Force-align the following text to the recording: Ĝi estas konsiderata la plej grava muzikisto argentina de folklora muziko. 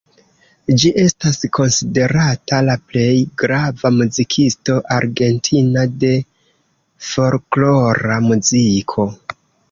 Ĝi 0.83 0.89
estas 0.99 1.35
konsiderata 1.57 2.61
la 2.69 2.77
plej 2.93 3.11
grava 3.41 3.91
muzikisto 3.97 4.77
argentina 4.95 5.83
de 6.05 6.11
folklora 7.11 8.17
muziko. 8.31 9.07